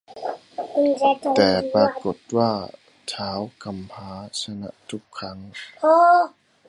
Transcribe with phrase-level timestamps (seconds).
[1.37, 2.51] แต่ปรากฏว่า
[3.11, 5.37] ท้าวกำพร้าชนะทุกครั้ง